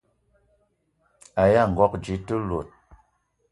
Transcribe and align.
Aya 1.43 1.61
ngogo 1.71 1.97
dze 2.03 2.15
te 2.25 2.35
lot? 2.49 2.69